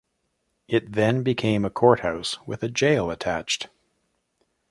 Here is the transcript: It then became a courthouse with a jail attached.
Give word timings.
It 0.67 0.93
then 0.93 1.21
became 1.21 1.63
a 1.63 1.69
courthouse 1.69 2.39
with 2.47 2.63
a 2.63 2.69
jail 2.69 3.11
attached. 3.11 3.69